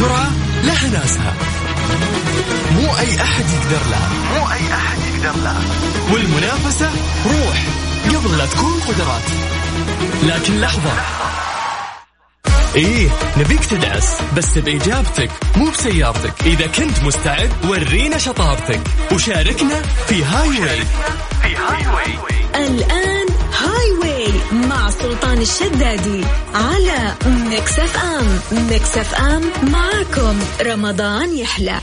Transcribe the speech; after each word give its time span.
السرعة 0.00 0.30
لها 0.64 0.88
ناسها. 0.88 1.34
مو 2.72 2.98
أي 2.98 3.22
أحد 3.22 3.44
يقدر 3.50 3.90
لها. 3.90 4.08
مو 4.34 4.52
أي 4.52 4.74
أحد 4.74 4.98
يقدر 4.98 5.40
لها. 5.40 5.62
والمنافسة 6.12 6.90
روح 7.26 7.66
قبل 8.08 8.38
لا 8.38 8.46
تكون 8.46 8.80
قدرات. 8.88 9.22
لكن 10.22 10.60
لحظة. 10.60 10.92
إيه 12.76 13.08
نبيك 13.36 13.64
تدعس 13.64 14.18
بس 14.36 14.58
بإجابتك 14.58 15.30
مو 15.56 15.70
بسيارتك. 15.70 16.34
إذا 16.46 16.66
كنت 16.66 17.02
مستعد 17.02 17.50
ورينا 17.64 18.18
شطارتك. 18.18 18.80
وشاركنا 19.12 19.82
في 20.08 20.24
Highway 20.24 20.80
في 21.42 21.56
Highway 21.56 22.18
الآن 22.66 23.26
Highway 23.58 24.32
مع 24.52 24.90
سلطان 24.90 25.38
الشدادي 25.38 26.24
على 26.54 27.14
ميكس 27.26 27.78
اف 27.78 27.96
ام. 28.04 28.40
ميكس 28.70 28.98
اف 28.98 29.14
ام 29.14 29.42
معكم 29.62 30.38
رمضان 30.62 31.36
يحلى. 31.36 31.80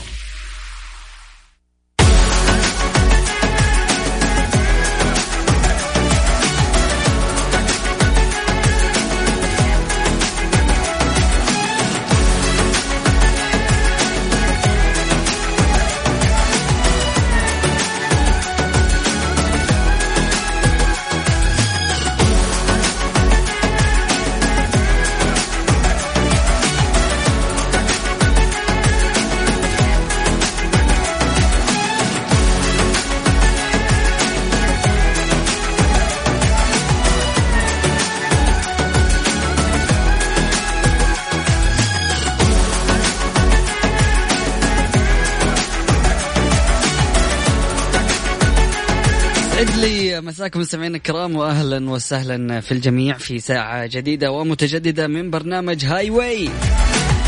لي 50.48 50.52
مساكم 50.52 50.60
مستمعينا 50.60 50.96
الكرام 50.96 51.36
واهلا 51.36 51.90
وسهلا 51.90 52.60
في 52.60 52.72
الجميع 52.72 53.18
في 53.18 53.40
ساعة 53.40 53.86
جديدة 53.86 54.32
ومتجددة 54.32 55.06
من 55.06 55.30
برنامج 55.30 55.84
Highway 55.84 56.48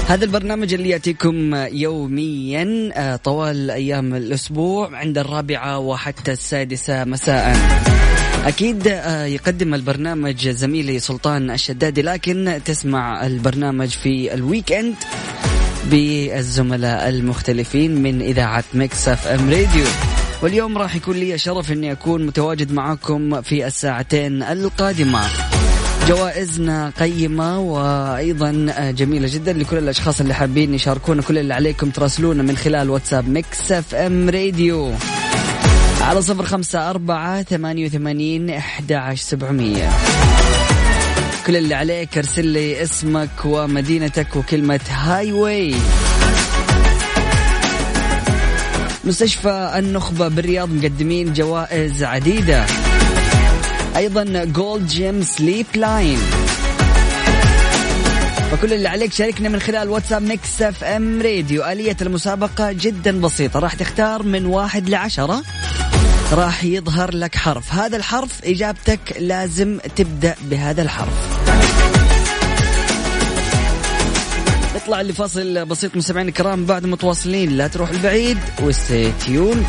هذا 0.08 0.24
البرنامج 0.24 0.74
اللي 0.74 0.88
يأتيكم 0.88 1.54
يوميا 1.54 2.90
آه، 2.94 3.16
طوال 3.16 3.70
أيام 3.70 4.14
الأسبوع 4.14 4.96
عند 4.96 5.18
الرابعة 5.18 5.78
وحتى 5.78 6.32
السادسة 6.32 7.04
مساء. 7.04 7.56
أكيد 8.44 8.88
آه، 8.88 9.24
يقدم 9.24 9.74
البرنامج 9.74 10.48
زميلي 10.48 10.98
سلطان 10.98 11.50
الشدادي 11.50 12.02
لكن 12.02 12.60
تسمع 12.64 13.26
البرنامج 13.26 13.88
في 13.88 14.34
ال 14.34 14.72
weekend 14.72 14.96
بالزملاء 15.90 17.08
المختلفين 17.08 18.02
من 18.02 18.22
إذاعة 18.22 18.64
Mix 18.74 19.08
FM 19.08 19.50
Radio. 19.50 19.84
واليوم 20.42 20.78
راح 20.78 20.96
يكون 20.96 21.16
لي 21.16 21.38
شرف 21.38 21.72
إني 21.72 21.92
أكون 21.92 22.26
متواجد 22.26 22.72
معكم 22.72 23.42
في 23.42 23.66
الساعتين 23.66 24.42
القادمة. 24.42 25.20
جوائزنا 26.08 26.92
قيمة 27.00 27.58
وأيضا 27.58 28.52
جميلة 28.90 29.28
جدا 29.32 29.52
لكل 29.52 29.78
الأشخاص 29.78 30.20
اللي 30.20 30.34
حابين 30.34 30.74
يشاركونا 30.74 31.22
كل 31.22 31.38
اللي 31.38 31.54
عليكم 31.54 31.90
تراسلونا 31.90 32.42
من 32.42 32.56
خلال 32.56 32.90
واتساب 32.90 33.28
Mix 33.28 33.72
FM 33.72 34.30
Radio. 34.30 34.92
على 36.00 36.22
صفر 36.22 36.44
خمسة 36.44 36.90
أربعة 36.90 37.42
ثمانية 37.42 37.86
وثمانين 37.86 38.50
أحد 38.50 38.92
عشر 38.92 39.22
سبعمية. 39.22 39.90
كل 41.46 41.56
اللي 41.56 41.74
عليك 41.74 42.18
ارسل 42.18 42.46
لي 42.46 42.82
اسمك 42.82 43.44
ومدينتك 43.44 44.36
وكلمة 44.36 44.80
Highway. 44.88 45.74
مستشفى 49.10 49.72
النخبة 49.76 50.28
بالرياض 50.28 50.70
مقدمين 50.70 51.32
جوائز 51.32 52.02
عديدة. 52.02 52.66
أيضا 53.96 54.44
Gold's 54.44 54.86
Gym 54.86 55.22
Sleep 55.22 55.66
Line 55.74 56.18
فكل 58.50 58.72
اللي 58.72 58.88
عليك 58.88 59.12
شاركنا 59.12 59.48
من 59.48 59.60
خلال 59.60 59.88
واتساب 59.88 60.22
Mix 60.22 60.62
FM 60.62 61.22
Radio 61.22 61.64
آلية 61.64 61.96
المسابقة 62.02 62.72
جدا 62.72 63.20
بسيطة. 63.20 63.60
راح 63.60 63.74
تختار 63.74 64.22
من 64.22 64.46
واحد 64.46 64.88
لعشرة. 64.88 65.42
راح 66.32 66.64
يظهر 66.64 67.14
لك 67.14 67.36
حرف. 67.36 67.74
هذا 67.74 67.96
الحرف 67.96 68.44
إجابتك 68.44 69.00
لازم 69.20 69.78
تبدأ 69.96 70.34
بهذا 70.42 70.82
الحرف. 70.82 71.39
نطلع 74.80 75.02
لفاصل 75.02 75.64
بسيط 75.64 75.96
مستمعينا 75.96 76.28
الكرام 76.28 76.64
بعد 76.64 76.86
متواصلين. 76.86 77.56
لا 77.56 77.66
تروحوا 77.66 77.90
بعيد 77.90 78.38
و 78.62 78.73
stay 78.73 79.14
tuned 79.14 79.66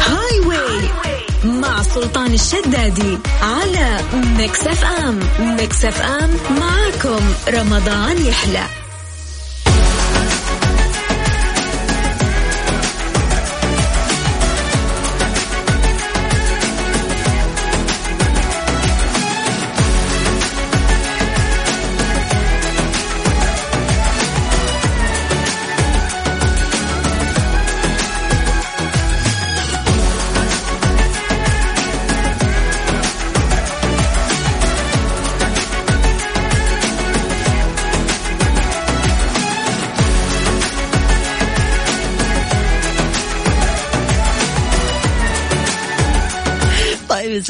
Highway 0.00 0.88
مع 1.44 1.82
سلطان 1.82 2.34
الشدادي 2.34 3.18
على 3.42 4.00
Mix 4.38 4.66
FM. 4.66 5.20
Mix 5.40 5.84
FM 5.84 6.30
معكم 6.60 7.20
رمضان 7.48 8.26
يحلى. 8.26 8.83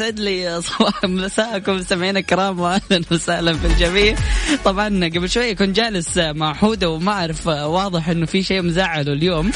يسعد 0.05 0.19
لي 0.19 0.61
صباح 0.61 1.03
مساءكم 1.03 1.75
مستمعينا 1.75 2.19
الكرام 2.19 2.59
واهلا 2.59 3.01
وسهلا 3.11 3.53
في 3.53 3.67
الجميع. 3.67 4.15
طبعا 4.65 4.87
قبل 4.87 5.29
شوية 5.29 5.55
كنت 5.55 5.75
جالس 5.75 6.17
مع 6.17 6.53
حودة 6.53 6.89
وما 6.89 7.11
اعرف 7.11 7.47
واضح 7.47 8.09
إنه 8.09 8.25
في 8.25 8.43
شيء 8.43 8.61
مزعله 8.61 9.13
اليوم. 9.13 9.51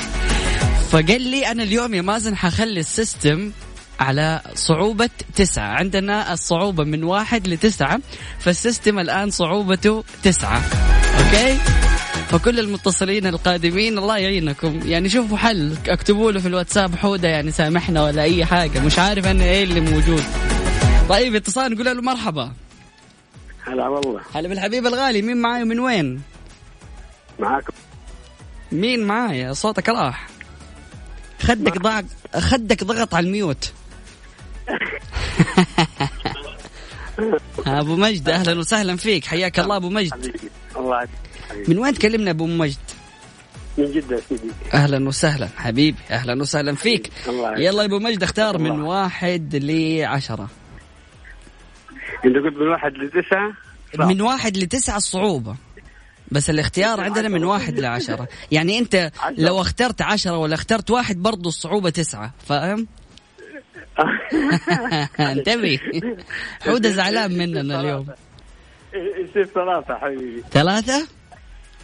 فقال 0.91 1.21
لي 1.21 1.51
أنا 1.51 1.63
اليوم 1.63 1.93
يا 1.93 2.01
مازن 2.01 2.35
حخلي 2.35 2.79
ال 2.79 2.90
system 2.90 3.51
على 3.99 4.41
صعوبة 4.55 5.09
تسعة. 5.35 5.67
عندنا 5.67 6.33
الصعوبة 6.33 6.83
من 6.83 7.03
واحد 7.03 7.47
لتسعة 7.47 7.99
فال 8.39 8.54
system 8.54 8.99
الآن 8.99 9.29
صعوبته 9.29 10.03
تسعة. 10.23 10.61
okay؟ 11.17 11.57
فكل 12.29 12.59
المتصلين 12.59 13.27
القادمين 13.27 13.97
الله 13.97 14.17
يعينكم. 14.17 14.79
يعني 14.85 15.09
شوفوا 15.09 15.37
حل. 15.37 15.75
اكتبوا 15.87 16.31
له 16.31 16.39
في 16.39 16.47
الواتساب 16.47 16.95
حودة 16.95 17.27
يعني 17.27 17.51
سامحنا 17.51 18.03
ولا 18.03 18.21
أي 18.21 18.45
حاجة. 18.45 18.79
مش 18.79 18.99
عارف 18.99 19.27
أنا 19.27 19.43
إيه 19.43 19.63
اللي 19.63 19.79
موجود. 19.79 20.23
طيب 21.09 21.35
اتصال 21.35 21.71
نقول 21.73 21.85
له 21.85 22.01
مرحبا. 22.01 22.51
هلا 23.67 23.87
والله. 23.87 24.21
هلا 24.33 24.47
بالحبيب 24.47 24.87
الغالي. 24.87 25.21
مين 25.21 25.37
معاي 25.37 25.63
ومن 25.63 25.79
وين؟ 25.79 26.21
معاكم 27.39 27.73
مين 28.71 29.03
معايا 29.03 29.53
صوتك 29.53 29.89
راح. 29.89 30.27
خدك 31.41 31.77
ضغط 31.77 32.05
خدك 32.35 32.83
ضغط 32.83 33.15
على 33.15 33.25
الميوت. 33.25 33.71
أبو 37.67 37.95
مجد 37.95 38.29
أهلا 38.29 38.59
وسهلا 38.59 38.95
فيك. 38.97 39.25
حياك 39.25 39.59
الله 39.59 39.75
أبو 39.75 39.89
مجد. 39.89 40.35
الله 40.77 41.07
من 41.67 41.77
وين 41.77 41.93
تكلمنا 41.93 42.31
أبو 42.31 42.45
مجد؟ 42.47 42.77
من 43.77 43.91
جدة 43.91 44.21
سيدي. 44.29 44.51
أهلا 44.73 45.07
وسهلا 45.07 45.47
حبيبي 45.57 45.97
أهلا 46.11 46.41
وسهلا 46.41 46.75
فيك. 46.75 47.11
الله. 47.27 47.59
يلا 47.59 47.81
يا 47.81 47.87
أبو 47.87 47.99
مجد 47.99 48.23
اختار 48.23 48.57
من 48.57 48.71
الله. 48.71 48.83
واحد 48.83 49.55
لعشرة. 49.55 50.49
أنت 52.25 52.35
قلت 52.35 52.55
من 52.57 52.67
واحد 52.67 52.93
لتسعة؟ 52.97 53.53
صح. 53.97 54.05
من 54.05 54.21
واحد 54.21 54.57
لتسعة 54.57 54.97
الصعوبة 54.97 55.55
بس 56.31 56.49
الاختيار 56.49 57.01
عندنا 57.01 57.27
من 57.29 57.43
واحد 57.43 57.79
لعشرة. 57.79 58.27
يعني 58.51 58.79
أنت. 58.79 59.11
لو 59.37 59.61
اخترت 59.61 60.01
عشرة 60.01 60.37
ولا 60.37 60.53
اخترت 60.55 60.91
واحد 60.91 61.15
برضو 61.17 61.49
الصعوبة 61.49 61.89
تسعة 61.89 62.33
فاهم؟ 62.47 62.87
انتبه. 65.19 65.79
حودة 66.61 66.89
زعلان 66.89 67.37
مننا 67.37 67.81
اليوم. 67.81 68.07
ثلاثة 69.55 69.95
حبيبي؟ 69.95 70.43
ثلاثة؟ 70.51 71.07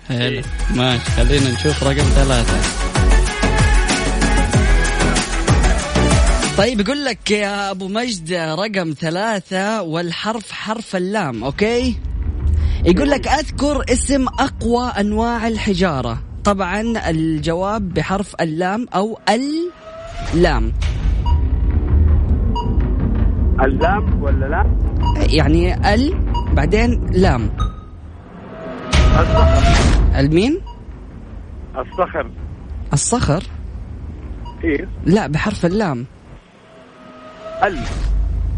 حلو 0.10 0.42
ماشي 0.76 1.12
خلينا 1.12 1.52
نشوف 1.52 1.84
رقم 1.84 2.04
ثلاثة. 2.04 2.58
طيب 6.58 6.80
يقول 6.80 7.06
لك 7.06 7.32
يا 7.32 7.72
أبو 7.72 7.88
مجد 7.88 8.34
رقم 8.34 8.94
ثلاثة 9.00 9.82
والحرف 9.82 10.52
حرف 10.52 10.96
اللام 10.96 11.44
okay؟ 11.44 11.96
يقول 12.86 13.10
لك 13.10 13.28
أذكر 13.28 13.84
اسم 13.90 14.26
أقوى 14.28 14.88
أنواع 14.88 15.48
الحجارة. 15.48 16.22
طبعا 16.44 17.10
الجواب 17.10 17.94
بحرف 17.94 18.36
اللام 18.42 18.88
أو 18.96 19.20
اللام. 19.30 20.74
اللام 23.64 24.24
ولا 24.24 24.46
لا؟ 24.46 24.66
يعني 25.30 25.94
ال 25.94 26.32
بعدين 26.54 27.08
لام. 27.12 27.50
الصخر 29.20 29.95
المين؟ 30.20 30.62
الصخر. 31.78 32.32
الصخر؟ 32.94 33.44
إيه. 34.64 34.90
لا 35.06 35.28
بحرف 35.28 35.66
اللام. 35.66 36.06
ال. 37.64 37.80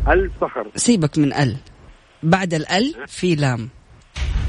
الصخر 0.08 0.68
سيبك 0.76 1.18
من 1.18 1.34
ال. 1.34 1.58
بعد 2.24 2.54
الأل 2.54 2.94
في 3.08 3.36
لام. 3.36 3.70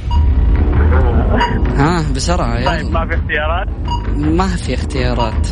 ها 1.79 2.13
بسرعة 2.17 2.65
طيب 2.65 2.87
يلا 2.87 2.91
ما 2.91 3.07
في 3.07 3.15
اختيارات؟ 3.15 3.69
ما 4.17 4.47
في 4.57 4.75
اختيارات. 4.75 5.49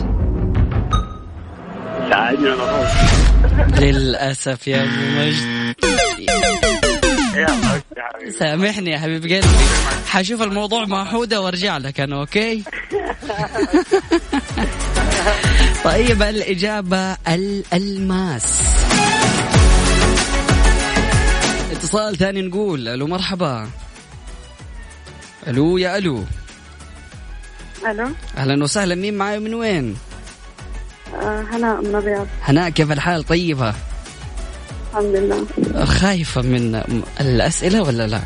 للأسف 3.80 4.68
يا 4.68 4.82
أبو 4.82 5.18
مجد. 5.18 5.76
حبيبي. 8.14 8.30
سامحني 8.30 8.90
يا 8.90 8.98
حبيب 8.98 9.22
قلبي. 9.22 9.46
حشوف 10.06 10.42
الموضوع 10.42 10.84
مع 10.84 11.04
حودة 11.04 11.40
وارجع 11.40 11.76
لك 11.78 12.00
أنا 12.00 12.16
أوكي؟ 12.20 12.64
طيب 15.84 16.22
الإجابة 16.22 17.16
الألماس 17.28 18.62
اتصال 21.72 22.16
ثاني 22.16 22.42
نقول 22.42 22.88
ألو 22.88 23.06
مرحبا. 23.06 23.68
ألو 25.46 25.78
يا 25.78 25.98
ألو. 25.98 26.24
ألو. 27.90 28.08
أهلا 28.36 28.64
وسهلا 28.64 28.94
مين 28.94 29.14
معاي 29.14 29.38
من 29.38 29.54
وين؟ 29.54 29.96
آه 31.14 31.44
هلا 31.52 31.80
من 31.80 31.94
الرياض 31.94 32.26
هناء 32.42 32.70
كيف 32.70 32.92
الحال؟ 32.92 33.24
طيبة. 33.24 33.74
الحمد 34.96 35.16
لله. 35.16 35.84
خايفة 35.84 36.42
من 36.42 36.82
الأسئلة 37.20 37.82
ولا 37.82 38.06
لا؟ 38.06 38.20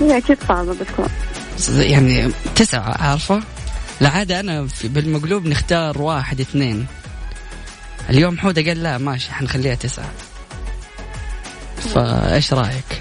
هي 0.00 0.18
أكيد 0.18 0.38
صعبة 0.48 0.74
بتكون. 0.74 1.08
يعني 1.68 2.32
تسعة 2.56 3.02
عارفة؟ 3.02 3.42
العادة 4.00 4.40
أنا 4.40 4.68
بالمقلوب 4.84 5.46
نختار 5.46 6.02
واحد 6.02 6.40
اثنين. 6.40 6.86
اليوم 8.10 8.38
حودة 8.38 8.62
قال 8.62 8.82
لا 8.82 8.98
ماشي 8.98 9.32
حنخليها 9.32 9.74
تسعة. 9.74 10.10
فإيش 11.94 12.52
رأيك؟ 12.52 13.00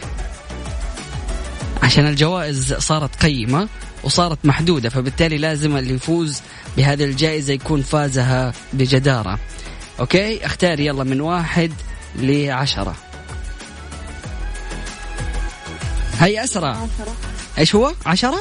عشان 1.84 2.08
الجوائز 2.08 2.74
صارت 2.74 3.24
قيمة 3.24 3.68
وصارت 4.04 4.38
محدودة 4.44 4.90
فبالتالي 4.90 5.38
لازم 5.38 5.78
اللي 5.78 5.94
يفوز 5.94 6.42
بهذه 6.78 7.04
الجائزة 7.04 7.54
يكون 7.54 7.82
فازها 7.82 8.54
بجدارة. 8.74 9.40
okay؟ 10.00 10.46
اختار 10.46 10.80
يلا 10.80 11.04
من 11.04 11.22
واحد 11.22 11.74
لعشرة. 12.16 12.96
هيا 16.20 16.44
أسرع 16.44 16.70
عشرة. 16.70 17.16
إيش 17.58 17.76
هو؟ 17.76 17.94
عشرة؟ 18.06 18.40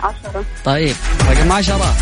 عشرة. 0.00 0.44
طيب 0.64 0.96
رقم 1.30 1.52
عشرة. 1.52 1.94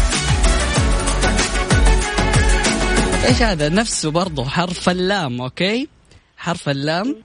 إيش 3.27 3.43
هذا؟ 3.43 3.69
نفسه 3.69 4.11
برضو 4.11 4.45
حرف 4.45 4.89
اللام 4.89 5.41
okay؟ 5.41 5.89
حرف 6.37 6.69
اللام 6.69 7.17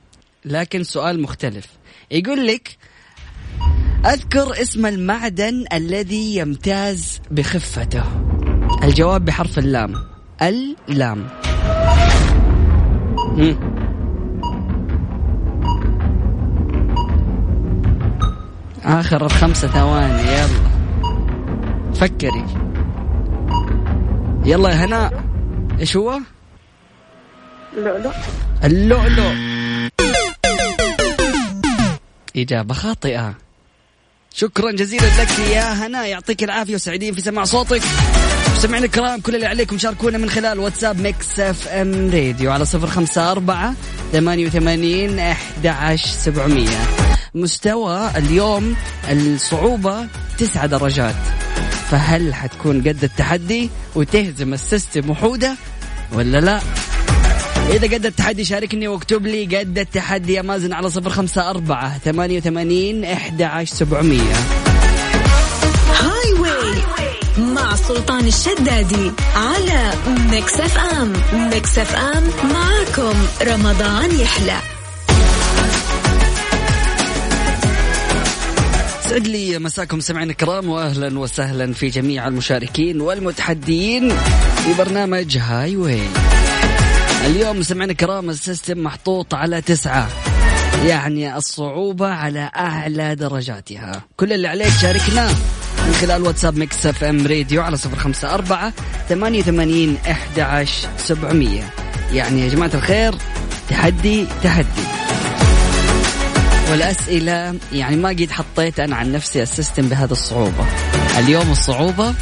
لكن 0.45 0.83
سؤال 0.83 1.21
مختلف. 1.21 1.65
يقول 2.11 2.47
لك 2.47 2.77
أذكر 4.05 4.61
اسم 4.61 4.85
المعدن 4.85 5.65
الذي 5.73 6.35
يمتاز 6.35 7.19
بخفته. 7.31 8.03
الجواب 8.83 9.25
بحرف 9.25 9.59
اللام. 9.59 10.07
اللام. 10.41 11.46
مم. 13.37 13.57
آخر 18.83 19.27
خمسة 19.27 19.67
ثواني 19.67 20.21
يلا. 20.21 20.67
فكري. 21.95 22.45
يلا 24.45 24.69
يا 24.69 24.85
هناء 24.85 25.23
إيش 25.79 25.97
هو؟ 25.97 26.19
لؤلؤ. 27.77 28.11
اللؤلؤ. 28.63 29.33
إجابة 32.35 32.73
خاطئة. 32.73 33.33
شكرا 34.33 34.71
جزيلا 34.71 35.05
لك. 35.21 35.39
يا 35.39 35.73
هنا. 35.73 36.05
يعطيك 36.05 36.43
العافية 36.43 36.75
وسعيدين 36.75 37.13
في 37.13 37.21
سماع 37.21 37.43
صوتك. 37.43 37.81
مستمعينا 38.57 38.85
الكرام 38.85 39.19
كل 39.19 39.35
اللي 39.35 39.45
عليكم 39.45 39.77
شاركونا 39.77 40.17
من 40.17 40.29
خلال 40.29 40.59
واتساب 40.59 41.01
Mix 41.01 41.39
FM 41.39 42.09
Radio 42.09 42.51
على 42.51 42.65
صفر 42.65 42.87
خمسة 42.87 43.31
أربعة 43.31 43.73
ثمانية 44.11 44.45
وثمانين 44.45 45.19
أحد 45.19 45.95
سبعمية. 45.95 46.79
مستوى 47.35 48.11
اليوم 48.15 48.75
الصعوبة 49.09 50.07
تسعة 50.37 50.65
درجات. 50.65 51.15
فهل 51.91 52.33
حتكون 52.33 52.79
قد 52.79 53.03
التحدي 53.03 53.69
وتهزم 53.95 54.53
ال 54.53 54.61
system 54.61 55.09
وحودة 55.09 55.55
ولا 56.13 56.41
لا؟ 56.41 56.59
إذا 57.69 57.95
قد 57.95 58.05
التحدي 58.05 58.45
شاركني 58.45 58.87
واكتب 58.87 59.25
لي 59.25 59.57
قد 59.57 59.79
التحدي 59.79 60.33
يا 60.33 60.41
مازن 60.41 60.73
على 60.73 60.89
صفر 60.89 61.09
خمسة 61.09 61.49
أربعة 61.49 61.97
ثمانية 61.97 62.37
وثمانين 62.37 63.05
عشر 63.41 63.75
سبعمية. 63.75 64.35
Highway 65.99 67.06
مع 67.37 67.75
سلطان 67.75 68.27
الشدادي 68.27 69.11
على 69.35 69.93
Mix 70.31 70.59
FM. 70.59 71.13
Mix 71.33 71.79
FM 71.79 72.23
معاكم. 72.53 73.13
رمضان 73.41 74.19
يحلى. 74.19 74.57
سعد 79.01 79.27
لي 79.27 79.59
مساكم 79.59 79.99
سمعنا 79.99 80.31
الكرام 80.31 80.69
واهلا 80.69 81.19
وسهلا 81.19 81.73
في 81.73 81.87
جميع 81.87 82.27
المشاركين 82.27 83.01
والمتحدين 83.01 84.09
في 84.65 84.73
برنامج 84.77 85.37
Highway 85.37 86.01
اليوم 87.25 87.63
سمعنا 87.63 87.91
الكرام 87.91 88.29
ال 88.29 88.37
system 88.37 88.83
محطوط 88.83 89.33
على 89.33 89.61
تسعة. 89.61 90.07
يعني 90.85 91.37
الصعوبة 91.37 92.07
على 92.07 92.51
أعلى 92.55 93.15
درجاتها. 93.15 94.01
كل 94.17 94.33
اللي 94.33 94.47
عليك 94.47 94.73
شاركنا. 94.81 95.29
من 95.87 95.93
خلال 95.93 96.21
واتساب 96.21 96.57
Mix 96.57 96.85
FM 96.85 97.27
Radio 97.27 97.61
على 97.61 97.77
صفر 97.77 97.95
خمسة 97.95 98.33
أربعة 98.33 98.73
ثمانية 99.09 99.39
وثمانين 99.39 99.97
إحدى 100.11 100.41
عشر 100.41 100.87
سبعمية. 100.97 101.69
يعني 102.13 102.41
يا 102.41 102.47
جماعة 102.47 102.71
الخير 102.73 103.15
تحدي 103.69 104.25
تحدي. 104.43 104.83
والأسئلة 106.71 107.55
يعني 107.73 107.95
ما 107.95 108.09
قد 108.09 108.31
حطيت 108.31 108.79
أنا 108.79 108.95
عن 108.95 109.11
نفسي 109.11 109.41
ال 109.41 109.48
system 109.48 109.89
بهذه 109.89 110.11
الصعوبة. 110.11 110.65
اليوم 111.19 111.51
الصعوبة 111.51 112.13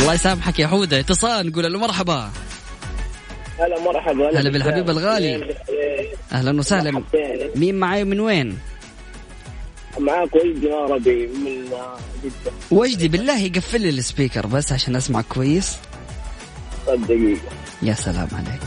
الله 0.00 0.14
يسامحك 0.14 0.58
يا 0.58 0.66
حودة. 0.66 1.00
اتصال 1.00 1.50
نقول 1.50 1.72
له 1.72 1.78
مرحبا. 1.78 2.30
هلا 3.58 3.80
مرحبا. 3.80 4.40
هلا 4.40 4.50
بالحبيب 4.50 4.90
الغالي. 4.90 5.54
أهلا 6.32 6.58
وسهلا. 6.58 7.02
مين 7.56 7.74
معاي 7.74 8.04
من 8.04 8.20
وين؟ 8.20 8.58
معاك 9.98 10.34
وجدي 10.34 10.72
عربي 10.72 11.26
من 11.26 11.70
جدة 12.24 12.52
وجدي 12.70 13.08
بالله 13.08 13.38
يقفل 13.40 13.80
لي 13.80 13.88
السبيكر 13.88 14.46
بس 14.46 14.72
عشان 14.72 14.96
أسمعك 14.96 15.24
كويس. 15.28 15.76
طب 16.86 17.02
دقيقة. 17.06 17.40
يا 17.82 17.94
سلام 17.94 18.28
عليك. 18.32 18.62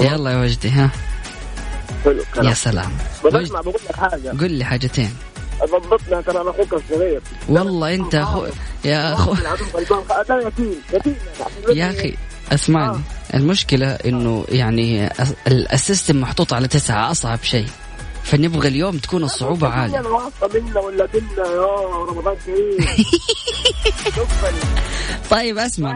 يلا 0.00 0.30
يا 0.30 0.36
وجدي 0.42 0.68
ها. 0.70 0.90
حلو 2.04 2.22
يا 2.42 2.54
سلام. 2.54 2.90
بس 3.24 3.34
وجد- 3.34 3.42
أسمع 3.46 3.60
بقول 3.60 3.74
لك 3.90 3.96
حاجة. 3.96 4.28
قل 4.40 4.50
لي 4.52 4.64
حاجتين. 4.64 5.14
ضبطنا 5.70 6.20
ترى 6.20 6.40
أنا 6.40 6.50
أخوك 6.50 6.72
الصغير. 6.72 7.20
والله 7.48 7.94
أنت 7.94 8.14
أخو 8.14 8.46
يا 8.84 9.12
أنا 10.30 10.48
يتيم 10.48 10.74
يتيم 10.94 11.14
يا 11.74 11.90
أخي 11.90 12.14
اسمعني. 12.52 12.98
المشكلة 13.34 13.86
إنه 13.92 14.44
يعني 14.48 15.08
أس- 15.10 15.32
ال- 15.46 15.72
السيستم 15.72 16.20
محطوط 16.20 16.52
على 16.52 16.68
تسعة 16.68 17.10
أصعب 17.10 17.38
شيء. 17.42 17.68
فنبغى 18.24 18.68
اليوم 18.68 18.98
تكون 18.98 19.22
الصعوبة 19.22 19.68
عالية. 19.68 20.00
انا 20.00 20.30
منا 20.54 20.80
ولا 20.80 21.08
يا 21.38 21.86
رمضان 22.08 22.36
كريم. 22.46 22.76
طيب 25.30 25.58
أسمع. 25.58 25.90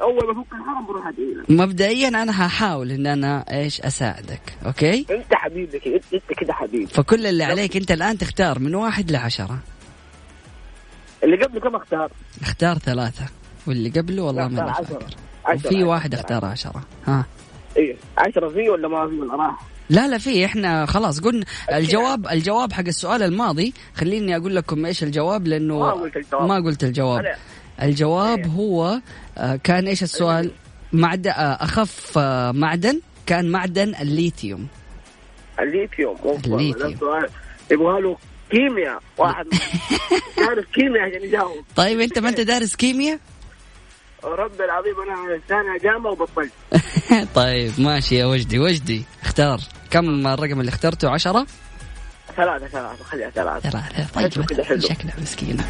أول 0.00 0.26
ما 0.26 0.42
أفك 0.42 0.52
الحرم 0.52 0.86
بروح 0.86 1.06
ادعي 1.06 1.34
لك 1.34 1.50
مبدئيا 1.50 2.08
أنا 2.08 2.46
هحاول 2.46 2.90
إن 2.90 3.06
أنا 3.06 3.44
إيش 3.50 3.80
أساعدك 3.80 4.56
أوكي؟ 4.66 5.06
أنت 5.10 5.34
حبيبي 5.34 5.80
أنت, 6.14 6.32
كده 6.40 6.52
حبيبي. 6.52 6.86
فكل 6.86 7.26
اللي 7.26 7.44
عليك 7.44 7.76
أنت 7.76 7.90
الآن 7.90 8.18
تختار 8.18 8.58
من 8.58 8.74
واحد 8.74 9.10
لعشرة. 9.10 9.58
اللي 11.24 11.44
قبله 11.44 11.60
كم 11.60 11.76
أختار؟ 11.76 12.10
اختار 12.42 12.78
ثلاثة 12.78 13.24
واللي 13.66 13.88
قبله 13.90 14.22
والله 14.22 14.48
ما 14.48 14.70
اختار 14.70 14.84
فاكر 14.84 14.96
عشرة. 14.96 15.16
عشرة، 15.44 15.66
وفي 15.66 15.76
عشرة، 15.76 15.84
واحد 15.84 16.14
عشرة. 16.14 16.22
اختار 16.22 16.44
عشرة 16.44 16.82
ها. 17.06 17.24
إيه 17.76 17.96
10 18.18 18.48
فيه 18.48 18.70
ولا 18.70 18.88
ما 18.88 19.08
فيه 19.08 19.20
ولا 19.20 19.34
راح؟ 19.36 19.71
لا 19.92 20.08
لا 20.08 20.18
في 20.18 20.44
إحنا 20.44 20.86
خلاص 20.86 21.20
قلنا 21.20 21.44
الجواب 21.72 22.26
الجواب 22.26 22.72
حق 22.72 22.86
السؤال 22.86 23.22
الماضي. 23.22 23.74
خليني 23.94 24.36
أقول 24.36 24.56
لكم 24.56 24.86
إيش 24.86 25.02
الجواب 25.02 25.46
لأنه 25.46 25.78
ما 25.78 25.90
قلت 25.92 26.16
الجواب. 26.16 26.48
ما 26.48 26.56
قلت 26.56 26.84
الجواب. 26.84 27.34
الجواب 27.82 28.38
إيه. 28.38 28.46
هو 28.46 29.00
آه، 29.38 29.56
كان 29.56 29.86
إيش 29.86 30.02
السؤال؟ 30.02 30.50
معد 30.92 31.26
آه، 31.26 31.32
أخف 31.32 32.18
آه، 32.18 32.52
معدن. 32.52 33.00
كان 33.26 33.50
معدن 33.50 33.94
الليثيوم. 34.00 34.66
الليثيوم. 35.60 36.16
الليثيوم. 36.44 36.96
يبغى 37.70 38.00
له 38.00 38.16
كيمياء. 38.50 39.02
واحد. 39.18 39.46
عارف 40.48 40.64
كيمياء 40.74 41.08
عشان 41.08 41.22
يجاوب. 41.22 41.64
طيب 41.76 42.00
أنت 42.00 42.18
ما 42.18 42.28
أنت 42.28 42.40
دارس 42.40 42.76
كيمياء؟ 42.76 43.18
رب 44.24 44.60
العظيم 44.60 44.94
أنا 45.00 45.40
سنه 45.48 45.78
جامعه 45.82 46.10
وبطلت. 46.10 46.52
طيب 47.34 47.72
ماشي 47.78 48.14
يا 48.14 48.26
وجدي 48.26 48.58
وجدي 48.58 49.04
اختار. 49.22 49.60
كم 49.90 50.26
الرقم 50.26 50.60
اللي 50.60 50.68
اخترته؟ 50.68 51.10
عشرة؟ 51.10 51.46
ثلاثة 52.36 52.66
ثلاثة 52.66 53.04
خليها 53.04 53.30
ثلاثة. 53.30 53.80
حلو 53.80 54.04
طيب. 54.14 54.30
شكلها 54.80 55.14
مسكينة. 55.20 55.64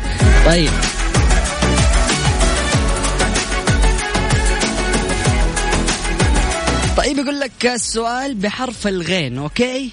طيب. 0.47 0.71
طيب 6.97 7.19
يقول 7.19 7.41
لك 7.41 7.67
السؤال 7.67 8.35
بحرف 8.35 8.87
الغين 8.87 9.39
أوكي؟ 9.39 9.93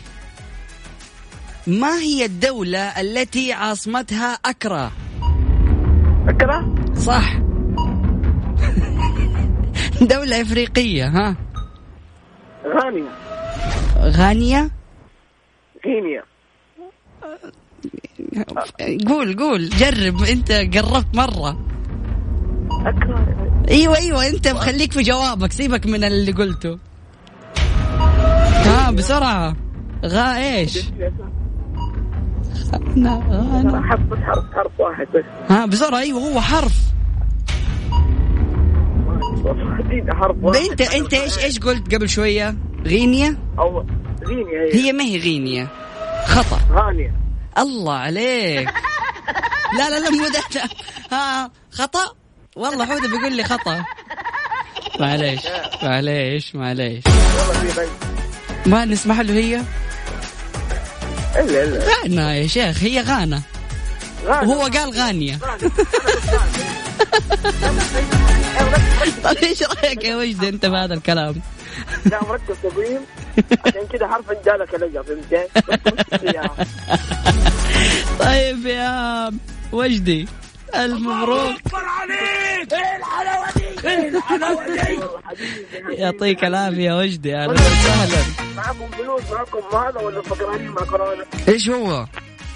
ما 1.68 2.00
هي 2.00 2.25
الدولة 2.25 3.01
التي 3.01 3.54
عاصمتها 3.54 4.34
أكرا؟ 4.46 4.92
فكره 6.28 6.75
صح. 6.96 7.49
دولة 10.01 10.41
إفريقية 10.41 11.08
ها؟ 11.08 11.36
غانيه 12.65 13.10
غانية 14.00 14.72
كيمياء 15.84 16.25
قول 19.08 19.38
قول 19.39 19.70
جرب 19.70 20.24
أنت 20.24 20.51
قربت 20.51 21.15
مرة. 21.15 21.60
اكره 22.86 23.25
أيوه 23.70 23.98
أيوه 23.98 24.27
أنت 24.27 24.48
مخليك 24.48 24.91
في 24.91 25.01
جوابك 25.01 25.51
سيبك 25.51 25.86
من 25.86 26.03
اللي 26.03 26.32
قلته. 26.32 26.79
ها 28.65 28.91
بسرعة. 28.91 29.56
غا 30.06 30.38
إيش؟ 30.38 30.89
غانا 32.72 33.24
غانا 33.29 33.82
حرف 33.82 34.24
حرف 34.24 34.53
حرف 34.56 34.79
واحد 34.79 35.08
بس. 35.15 35.24
ها 35.50 35.65
بسرعة 35.65 36.00
أيوه 36.00 36.20
هو 36.20 36.41
حرف. 36.41 36.74
حرف 40.13 40.36
واحد. 40.41 40.60
انت 40.70 40.82
أنت 40.82 41.13
إيش 41.13 41.38
إيش 41.38 41.60
قلت 41.60 41.96
قبل 41.96 42.10
شوية؟ 42.10 42.56
غينيا؟ 42.86 43.38
أو 43.60 43.86
غينيا 44.27 44.74
هي 44.74 44.86
هي 44.86 44.91
ما 44.94 45.03
هي 45.03 45.20
غينيا. 45.20 45.68
خطأ. 46.25 46.60
غانيه 46.72 47.13
الله 47.58 47.94
عليك. 47.94 48.70
لا 49.77 49.89
لا 49.89 50.00
لا 50.00 50.10
مو 50.10 50.27
ده 50.27 50.39
ها 51.12 51.51
خطأ؟ 51.72 52.13
والله 52.56 52.86
حودة 52.86 53.08
بيقول 53.08 53.34
لي 53.34 53.44
خطأ. 53.44 53.86
معليش 55.00 55.41
معليش 55.84 56.56
معليش. 56.56 57.03
ما 58.65 58.86
نسمح 58.86 59.20
له 59.20 59.34
هي؟ 59.34 59.62
إلا 61.36 61.63
إلا. 61.63 61.86
غانا 61.86 62.36
يا 62.36 62.48
شيخ 62.48 62.84
هي 62.84 63.01
غانا. 63.01 63.41
غانية. 64.25 64.50
وهو 64.50 64.62
قال 64.62 64.98
غانية. 64.98 65.39
طيب 69.24 69.38
إيش 69.44 69.63
رأيك 69.63 70.03
يا 70.03 70.15
وجد 70.15 70.44
أنت 70.44 70.65
بهذا 70.65 70.94
الكلام؟ 70.94 71.36
لا 72.06 72.24
مركز 72.24 72.56
تقويم 72.63 73.01
عشان 73.65 73.88
كذا 73.91 74.08
حرف 74.08 74.32
جالك 74.46 74.74
لقى 74.74 75.03
فهمت 75.03 75.25
كيف؟ 75.29 75.51
طيب 78.20 78.65
يا 78.65 79.32
وجدي 79.72 80.27
المبروك 80.75 81.56
يعطيك 85.89 86.44
العافية 86.46 86.84
يا 86.84 86.94
وجدي 86.96 87.36
أهلا 87.36 87.51
وسهلا 87.53 88.24
معكم 88.56 88.88
فلوس 88.98 89.22
معكم 89.32 89.77
هذا 89.77 90.00
ولا 90.00 90.22
فقرانين 90.22 90.70
مع 90.70 90.82
كورونا؟ 90.82 91.25
إيش 91.48 91.70
هو؟ 91.70 92.06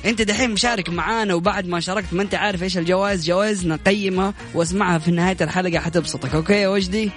انت 0.05 0.21
دحين 0.21 0.51
مشارك 0.51 0.89
معانا 0.89 1.33
وبعد 1.33 1.67
ما 1.67 1.79
شاركت 1.79 2.13
ما 2.13 2.23
انت 2.23 2.35
عارف 2.35 2.63
إيش 2.63 2.77
الجوائز 2.77 3.25
جوائزنا 3.25 3.79
قيمة 3.85 4.33
واسمعها 4.53 4.99
في 4.99 5.11
نهاية 5.11 5.37
الحلقة 5.41 5.79
حتبسطك 5.79 6.35
أوكي؟ 6.35 6.53
يا 6.53 6.67
وجدي؟ 6.67 7.11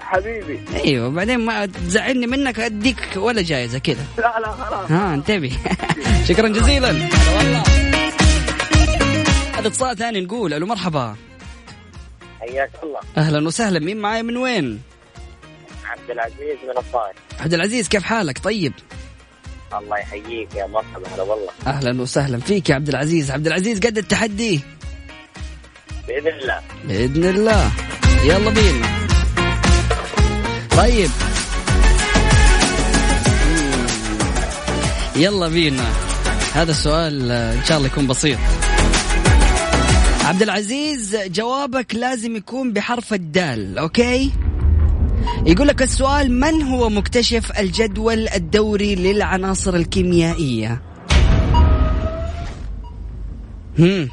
حبيبي. 0.00 0.60
أيوه 0.84 1.10
بعدين 1.10 1.40
ما 1.40 1.66
تزعلني 1.66 2.26
منك 2.26 2.60
أديك 2.60 3.08
ولا 3.16 3.42
جائزة 3.42 3.78
كذا 3.78 4.04
لا 4.18 4.40
لا 4.40 4.52
خلاص. 4.52 4.90
ها 4.90 5.14
انتبه. 5.14 5.52
شكرا 6.28 6.48
جزيلا. 6.48 6.90
هلا 6.90 7.36
والله. 7.36 7.62
هذا 9.58 9.68
اتصال 9.68 9.96
ثاني 9.96 10.20
نقول 10.20 10.54
ألو 10.54 10.66
مرحبا. 10.66 11.16
حياك 12.40 12.70
الله. 12.82 13.00
أهلا 13.16 13.46
وسهلا. 13.46 13.78
مين 13.78 13.96
معاي 13.96 14.22
من 14.22 14.36
وين؟ 14.36 14.80
عبد 15.84 16.10
العزيز 16.10 16.58
من 16.64 16.78
الطائف. 16.78 17.16
عبد 17.40 17.54
العزيز 17.54 17.88
كيف 17.88 18.02
حالك؟ 18.02 18.38
طيب؟ 18.38 18.72
الله 19.78 19.98
يحييك 19.98 20.54
يا 20.54 20.66
مرحبا 20.66 21.14
هلا 21.14 21.22
والله. 21.22 21.52
أهلا 21.66 22.02
وسهلا. 22.02 22.40
فيك 22.40 22.70
يا 22.70 22.74
عبد 22.74 22.88
العزيز. 22.88 23.30
عبد 23.30 23.46
العزيز 23.46 23.78
قد 23.78 23.98
التحدي؟ 23.98 24.60
بإذن 26.08 26.28
الله. 26.28 26.60
بإذن 26.84 27.24
الله. 27.24 27.70
يلا 28.24 28.50
بينا. 28.50 28.86
طيب. 30.76 31.10
يلا 35.16 35.48
بينا. 35.48 35.88
هذا 36.54 36.70
السؤال 36.70 37.30
آه، 37.30 37.54
إن 37.54 37.64
شاء 37.64 37.76
الله 37.78 37.88
يكون 37.88 38.06
بسيط. 38.06 38.38
عبد 40.24 40.42
العزيز 40.42 41.16
جوابك 41.16 41.94
لازم 41.94 42.36
يكون 42.36 42.72
بحرف 42.72 43.12
الدال 43.12 43.78
أوكي؟ 43.78 44.32
يقول 45.46 45.68
لك 45.68 45.82
السؤال 45.82 46.40
من 46.40 46.62
هو 46.62 46.88
مكتشف 46.88 47.58
الجدول 47.58 48.28
الدوري 48.28 48.94
للعناصر 48.94 49.74
الكيميائية؟ 49.74 50.82
هم. 53.78 54.08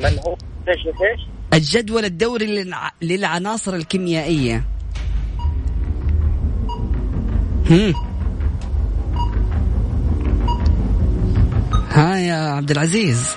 من 0.00 0.18
هو 0.26 0.36
إيش 0.68 0.86
إيش؟ 0.86 1.20
الجدول 1.54 2.04
الدوري 2.04 2.46
للع... 2.46 2.90
للعناصر 3.02 3.74
الكيميائية. 3.74 4.64
هم. 7.70 7.94
ها 11.90 12.16
يا 12.16 12.34
عبد 12.34 12.70
العزيز. 12.70 13.28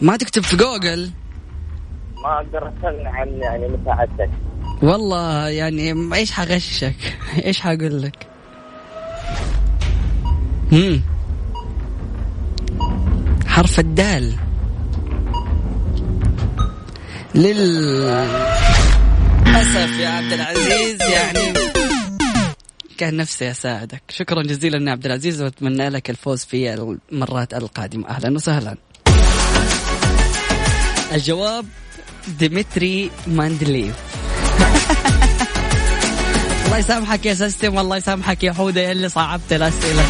ما 0.00 0.16
تكتب 0.16 0.42
في 0.42 0.56
جوجل. 0.56 1.10
ما 2.26 2.36
أقدر 2.36 2.68
أستغنى 2.68 3.08
عن 3.08 3.28
يعني 3.28 3.68
مساعدتك. 3.68 4.30
والله 4.82 5.48
يعني 5.48 6.14
إيش 6.14 6.32
حغششك؟ 6.32 6.96
إيش 7.46 7.60
حقول 7.60 8.02
لك 8.02 8.26
هم. 10.72 11.02
حرف 13.46 13.80
الدال. 13.80 14.34
لل 17.34 18.08
أسف 19.46 19.98
يا 20.00 20.08
عبد 20.08 20.32
العزيز 20.32 21.02
يعني 21.02 21.58
كان 22.98 23.16
نفسي 23.16 23.50
أساعدك. 23.50 24.02
شكرا 24.08 24.42
جزيلا 24.42 24.86
يا 24.86 24.90
عبد 24.92 25.06
العزيز 25.06 25.42
وأتمنى 25.42 25.88
لك 25.88 26.10
الفوز 26.10 26.44
في 26.44 26.74
المرات 27.12 27.54
القادمة. 27.54 28.08
أهلا 28.08 28.34
وسهلا. 28.34 28.76
الجواب 31.12 31.64
ديمتري 32.28 33.10
ماندليف 33.26 33.94
الله 36.76 36.78
يسامحك 36.78 37.26
يا 37.26 37.34
system 37.34 37.74
والله 37.74 37.96
يسامحك 37.96 38.44
يا 38.44 38.52
حودة 38.52 38.80
يا 38.80 38.92
اللي 38.92 39.08
صعبت 39.08 39.52
الأسئلة. 39.52 40.02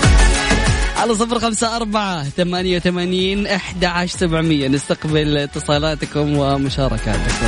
على 0.96 1.14
صفر 1.14 1.38
خمسة 1.38 1.76
أربعة 1.76 2.24
ثمانية 2.24 2.76
وثمانين 2.76 3.46
أحد 3.46 3.84
عشر 3.84 4.18
سبعمية. 4.18 4.68
نستقبل 4.68 5.36
اتصالاتكم 5.36 6.36
ومشاركاتكم. 6.36 7.46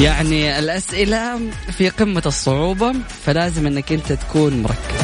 يعني 0.00 0.58
الأسئلة 0.58 1.40
في 1.78 1.88
قمة 1.88 2.22
الصعوبة 2.26 2.94
فلازم 3.26 3.66
أنك 3.66 3.92
أنت 3.92 4.12
تكون 4.12 4.62
مركز. 4.62 5.02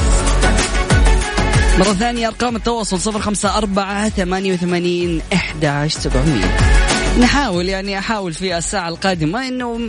مرة 1.79 1.93
ثانية 1.93 2.29
أرقام 2.29 2.57
التواصل 2.57 3.01
صفر 3.01 3.21
خمسة 3.21 3.59
أربعة 3.59 4.09
ثمانية 4.09 4.53
وثمانين 4.53 5.23
إحدى 5.33 5.89
سبعمية. 5.89 6.78
نحاول 7.17 7.69
يعني 7.69 7.99
أحاول 7.99 8.35
في 8.35 8.59
الساعة 8.59 8.89
القادمة 8.89 9.49
إنه 9.49 9.81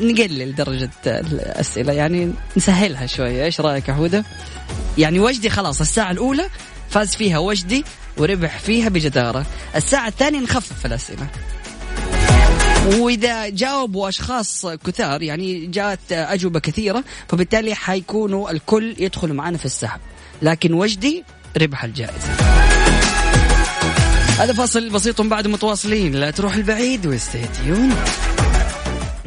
نقلل 0.00 0.54
درجة 0.54 0.90
الأسئلة 1.06 1.92
يعني 1.92 2.32
نسهلها 2.56 3.06
شوية. 3.06 3.44
إيش 3.44 3.60
رأيك 3.60 3.88
يا 3.88 3.94
حودة 3.94 4.24
يعني 4.98 5.20
وجدي 5.20 5.50
خلاص 5.50 5.80
الساعة 5.80 6.10
الأولى 6.10 6.48
فاز 6.90 7.16
فيها 7.16 7.38
وجدي 7.38 7.84
وربح 8.16 8.58
فيها 8.58 8.88
بجدارة. 8.88 9.46
الساعة 9.76 10.08
الثانية 10.08 10.40
نخفف 10.40 10.86
الأسئلة. 10.86 11.26
وإذا 12.98 13.48
جاوبوا 13.48 14.08
أشخاص 14.08 14.66
كثار 14.66 15.22
يعني 15.22 15.66
جاءت 15.66 16.12
أجوبة 16.12 16.60
كثيرة 16.60 17.04
فبالتالي 17.28 17.74
حيكونوا 17.74 18.50
الكل 18.50 18.96
يدخل 18.98 19.32
معنا 19.32 19.58
في 19.58 19.64
السحب. 19.64 20.00
لكن 20.42 20.72
وجدي 20.72 21.24
ربح 21.56 21.84
الجائزة. 21.84 22.57
هذا 24.38 24.52
فاصل 24.52 24.90
بسيط 24.90 25.20
بعد 25.20 25.46
متواصلين. 25.46 26.12
لا 26.12 26.30
تروح 26.30 26.54
البعيد 26.54 27.06
واستهديون 27.06 27.94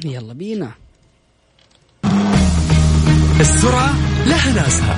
يلا 0.06 0.34
بينا. 0.34 0.72
السرعة 3.40 3.94
لها 4.26 4.54
ناسها 4.54 4.98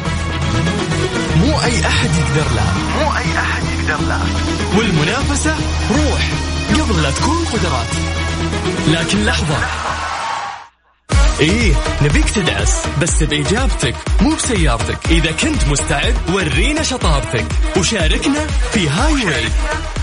مو 1.38 1.62
أي 1.62 1.88
أحد 1.88 2.10
يقدر 2.10 2.56
لها 2.56 2.74
مو 3.00 3.18
أي 3.18 3.38
أحد 3.40 3.64
يقدر 3.64 4.06
لا. 4.08 4.20
والمنافسة 4.78 5.56
روح 5.92 6.30
قبل 6.70 7.04
لا 7.04 7.12
تكون 7.12 7.46
قدرات. 7.46 7.88
لكن 8.88 9.24
لحظة. 9.24 9.58
إيه 11.40 11.74
نبيك 12.02 12.30
تدعس 12.30 12.84
بس 13.02 13.24
بإجابتك 13.24 13.96
مو 14.22 14.36
بسيارتك. 14.36 14.98
إذا 15.12 15.32
كنت 15.32 15.68
مستعد 15.68 16.16
ورينا 16.30 16.84
شطارتك. 16.84 17.46
وشاركنا 17.78 18.48
في 18.48 18.90
Highway 18.90 19.46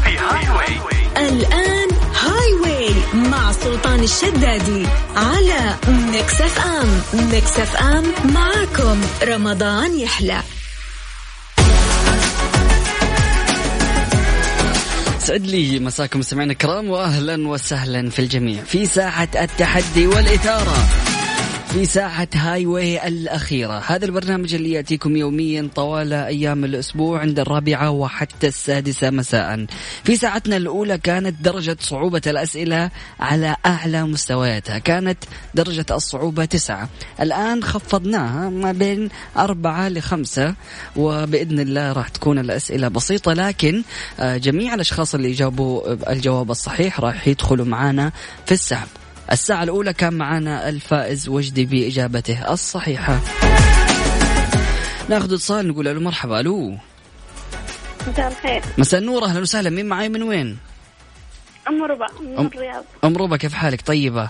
في 0.04 0.18
Highway 0.19 0.80
الآن 1.28 1.88
Highway 2.21 2.95
مع 3.14 3.52
سلطان 3.52 4.00
الشدادي 4.02 4.87
على 5.16 5.76
Mix 5.88 6.40
FM. 6.40 7.02
Mix 7.33 7.59
FM 7.59 8.04
معكم 8.25 9.00
رمضان 9.22 9.99
يحلى. 9.99 10.42
أسعد 15.19 15.47
الله 15.47 15.78
مساكم 15.78 16.18
مستمعينا 16.18 16.52
الكرام 16.52 16.90
واهلا 16.90 17.49
وسهلا 17.49 18.10
في 18.10 18.18
الجميع. 18.18 18.62
في 18.64 18.87
ساحه 18.87 19.28
التحدي 19.34 20.06
والإثارة. 20.06 20.88
في 21.73 21.85
ساعة 21.85 22.29
Highway 22.35 23.09
الأخيرة. 23.09 23.83
هذا 23.87 24.05
البرنامج 24.05 24.55
اللي 24.55 24.71
يأتيكم 24.71 25.17
يوميا 25.17 25.69
طوال 25.75 26.12
أيام 26.12 26.65
الأسبوع 26.65 27.21
عند 27.21 27.39
الرابعة 27.39 27.91
وحتى 27.91 28.47
السادسة 28.47 29.11
مساء. 29.11 29.67
في 30.05 30.17
ساعتنا 30.17 30.57
الأولى 30.57 30.99
كانت 30.99 31.45
درجة 31.45 31.77
صعوبة 31.81 32.23
الأسئلة 32.27 32.91
على 33.21 33.57
أعلى 33.67 34.05
مستوياتها. 34.05 34.79
كانت 34.79 35.19
درجة 35.55 35.87
الصعوبة 35.91 36.45
تسعة. 36.45 36.89
الآن 37.21 37.62
خفضناها 37.62 38.50
ما 38.50 38.73
بين 38.73 39.09
أربعة 39.37 39.89
لخمسة 39.89 40.55
وبإذن 40.97 41.61
الله 41.61 41.93
راح 41.93 42.09
تكون 42.09 42.39
الأسئلة 42.39 42.89
بسيطة. 42.89 43.33
لكن 43.33 43.83
آه، 44.21 44.37
جميع 44.37 44.75
الأشخاص 44.75 45.15
اللي 45.15 45.33
جابوا 45.33 45.93
الجواب 46.12 46.50
الصحيح 46.50 47.00
راح 47.00 47.29
يدخلوا 47.29 47.67
معنا 47.67 48.12
في 48.47 48.53
السحب. 48.53 48.89
الساعة 49.32 49.62
الأولى 49.62 49.92
كان 49.92 50.14
معنا 50.14 50.68
الفائز 50.68 51.28
وجدي 51.28 51.64
بإجابته 51.64 52.52
الصحيحة. 52.52 53.20
ناخذ 55.08 55.32
اتصال 55.34 55.68
نقول 55.68 55.84
له 55.84 55.92
مرحبا 55.92 56.40
ألو. 56.40 56.76
مساء 58.08 58.28
الخير. 58.28 58.62
مساء 58.78 59.00
النور 59.00 59.25
أهلا 59.25 59.40
وسهلا. 59.40 59.70
مين 59.70 59.87
معي 59.87 60.08
من 60.08 60.22
وين؟ 60.22 60.58
أم 61.68 61.82
ربع 61.84 62.06
من 62.20 62.37
أم- 62.37 62.40
الرياض. 62.40 62.84
أم 63.04 63.16
ربا 63.16 63.37
كيف 63.37 63.54
حالك؟ 63.54 63.80
طيبة؟ 63.87 64.28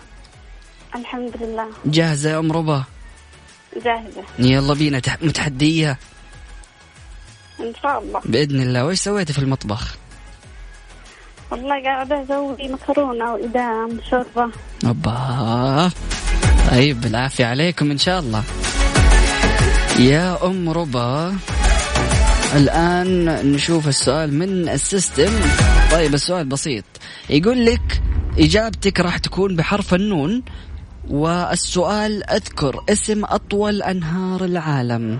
الحمد 0.95 1.33
لله. 1.41 1.67
جاهزة 1.85 2.31
يا 2.31 2.39
أم 2.39 2.53
ربا؟ 2.53 2.85
جاهزة. 3.85 4.23
يلا 4.39 4.75
بينا 4.75 4.99
تح- 5.01 5.23
متحدية؟ 5.23 5.99
إن 7.61 7.73
شاء 7.83 7.99
الله. 8.03 8.21
بإذن 8.25 8.61
الله. 8.63 8.85
وإيش 8.85 9.01
سويتي 9.01 9.33
في 9.33 9.39
المطبخ؟ 9.39 9.95
والله 11.51 11.83
قاعدة 11.83 12.23
أسوي 12.23 12.69
مكرونة 12.69 13.33
وإدام 13.35 13.99
شوربة. 14.11 14.53
أبا. 14.85 15.91
طيب 16.71 17.01
بالعافية 17.01 17.47
عليكم 17.47 17.91
إن 17.91 17.99
شاء 17.99 18.21
الله. 18.21 18.43
يا 19.99 20.47
أم 20.47 20.71
ربا 20.71 21.35
الآن 22.57 23.25
نشوف 23.53 23.89
السؤال 23.89 24.35
من 24.35 24.69
ال 24.69 24.77
system. 24.77 25.33
طيب 25.93 26.15
السؤال 26.15 26.47
بسيط. 26.47 26.85
يقول 27.31 27.67
لك 27.67 28.03
إجابتك 28.39 29.01
راح 29.01 29.19
تكون 29.19 29.57
بحرف 29.57 29.95
النون 29.95 30.43
والسؤال 31.11 32.31
أذكر 32.31 32.85
اسم 32.89 33.25
أطول 33.25 33.83
أنهار 33.83 34.45
العالم. 34.45 35.19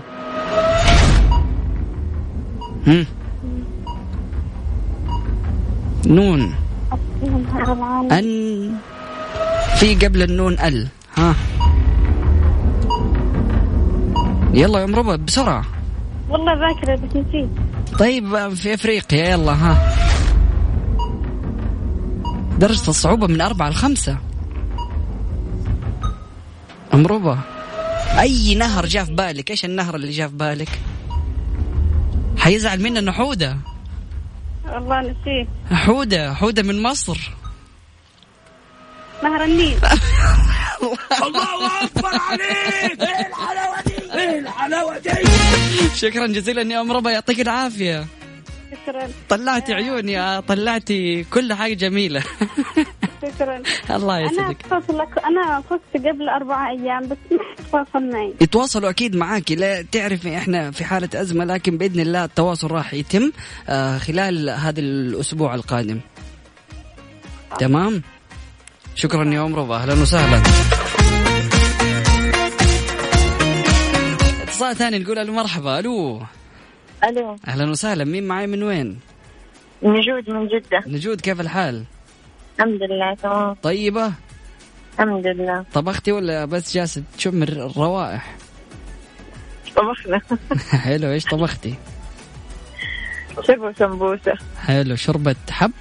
هم. 2.87 3.05
نون. 6.07 6.55
أن. 8.11 8.75
في 9.79 9.95
قبل 9.95 10.21
النون 10.21 10.59
أل. 10.59 10.87
ها. 11.17 11.35
يلا 14.53 14.79
يا 14.79 14.83
أم 14.83 14.95
ربا 14.95 15.15
بسرعة. 15.15 15.65
والله 16.29 16.53
ذاكرة 16.53 16.95
بس 16.95 17.15
نسيت. 17.15 17.49
طيب 17.99 18.53
في 18.53 18.73
أفريقيا 18.73 19.25
يلا 19.29 19.51
ها. 19.51 19.77
درجة 22.59 22.89
الصعوبة 22.89 23.27
من 23.27 23.41
أربعة 23.41 23.69
لخمسة 23.69 24.17
أم 26.93 27.07
ربا 27.07 27.39
أي 28.19 28.55
نهر 28.55 28.85
جاء 28.85 29.03
في 29.03 29.13
بالك؟ 29.13 29.51
إيش 29.51 29.65
النهر 29.65 29.95
اللي 29.95 30.11
جاء 30.11 30.27
في 30.27 30.35
بالك؟ 30.35 30.69
حيزعل 32.37 32.81
مننا 32.81 33.11
حودة 33.11 33.57
والله 34.73 35.01
نسيت. 35.01 35.47
حودة 35.71 36.33
حودة 36.33 36.63
من 36.63 36.81
مصر. 36.81 37.17
نهر 39.23 39.43
النيل. 39.43 39.77
شكرا 45.95 46.27
جزيلا 46.27 46.61
يا 46.61 46.81
أم 46.81 46.91
ربا 46.91 47.11
يعطيك 47.11 47.39
العافية. 47.39 48.05
شكرا. 48.71 49.07
طلعتي 49.29 49.73
عيوني 49.73 50.41
طلعتي 50.41 51.23
كل 51.23 51.53
حاجة 51.53 51.73
جميلة. 51.73 52.23
شكرا. 53.21 53.61
الله 53.97 54.19
يسعدك. 54.19 54.57
أتصل 54.71 54.97
لك 54.97 55.23
أنا 55.25 55.61
فزت 55.69 56.07
قبل 56.07 56.29
أربعة 56.29 56.69
أيام 56.69 57.07
بس 57.07 57.17
ما 57.73 57.83
تواصل 57.83 58.09
معي. 58.11 58.33
يتواصلوا 58.41 58.89
أكيد 58.89 59.15
معاكي 59.15 59.55
لا 59.55 59.81
تعرفي 59.81 60.37
إحنا 60.37 60.71
في 60.71 60.85
حالة 60.85 61.09
أزمة 61.21 61.45
لكن 61.45 61.77
بإذن 61.77 61.99
الله 61.99 62.23
التواصل 62.25 62.71
راح 62.71 62.93
يتم 62.93 63.31
آه، 63.69 63.97
خلال 63.97 64.49
هذا 64.49 64.79
الأسبوع 64.79 65.55
القادم. 65.55 65.99
تمام؟ 67.59 68.01
شكرا 68.95 69.33
يا 69.33 69.41
ام 69.41 69.55
رضا 69.55 69.75
أهلا 69.75 69.93
وسهلا. 70.01 70.41
اتصال 74.43 74.75
ثاني 74.75 74.99
نقول 74.99 75.19
ألو 75.19 75.33
مرحبا. 75.33 75.79
ألو. 75.79 76.21
ألو. 77.03 77.35
أهلا 77.47 77.69
وسهلا. 77.69 78.03
مين 78.03 78.27
معي 78.27 78.47
من 78.47 78.63
وين؟ 78.63 78.99
نجود 79.83 80.29
من 80.29 80.47
جدة. 80.47 80.83
نجود 80.87 81.21
كيف 81.21 81.41
الحال؟ 81.41 81.83
الحمد 82.57 82.83
لله 82.83 83.13
تمام. 83.13 83.53
طيبة. 83.53 84.13
الحمد 85.01 85.27
لله. 85.27 85.65
طبختي 85.73 86.11
ولا 86.11 86.45
بس 86.45 86.73
جالسة 86.73 87.03
تشم 87.17 87.43
الروائح؟ 87.43 88.35
طبخنا. 89.75 90.21
حلو 90.85 91.11
إيش 91.11 91.25
طبختي؟ 91.25 91.75
شربوا 93.47 93.71
سمبوسة. 93.79 94.33
حلو 94.65 94.95
شوربه 94.95 95.35
حب؟ 95.49 95.71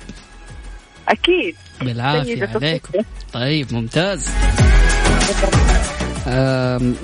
أكيد. 1.09 1.57
بالعافية 1.81 2.51
عليكم. 2.55 2.93
طيب 3.33 3.75
ممتاز. 3.75 4.29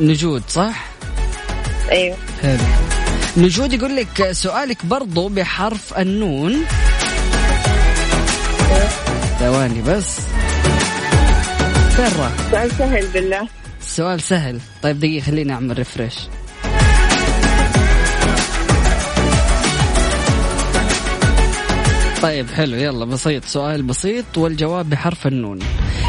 نجود 0.01 0.43
صح؟ 0.49 0.85
أيوه. 1.91 2.17
حلو. 2.43 2.59
نجود 3.37 3.73
يقول 3.73 3.97
لك 3.97 4.33
سؤالك 4.33 4.87
برضو 4.87 5.29
بحرف 5.29 5.99
النون. 5.99 6.65
ثواني 9.39 9.83
بس. 9.83 10.36
راح؟ 12.01 12.51
سؤال 12.51 12.71
سهل 12.71 13.07
بالله. 13.07 13.49
السؤال 13.81 14.21
سهل. 14.21 14.61
طيب 14.83 15.01
دقيقة 15.01 15.25
خليني 15.25 15.53
أعمل 15.53 15.79
ريفرش 15.79 16.29
طيب 22.23 22.51
حلو. 22.51 22.77
يلا 22.77 23.05
بسيط. 23.05 23.45
سؤال 23.45 23.83
بسيط 23.83 24.39
والجواب 24.39 24.91
بحرف 24.91 25.27
النون. 25.27 25.59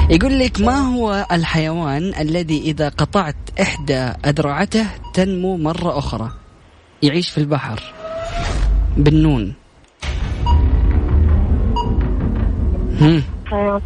يقول 0.09 0.39
لك 0.39 0.61
ما 0.61 0.77
هو 0.77 1.27
الحيوان 1.31 2.13
الذي 2.19 2.61
إذا 2.61 2.89
قطعت 2.89 3.35
إحدى 3.61 3.99
أذرعته 4.25 4.85
تنمو 5.13 5.57
مرة 5.57 5.97
أخرى؟ 5.97 6.31
يعيش 7.01 7.29
في 7.29 7.37
البحر. 7.37 7.83
بالنون. 8.97 9.53
هم 13.01 13.23
حيوان. 13.45 13.81